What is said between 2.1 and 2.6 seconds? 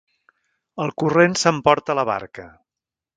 barca.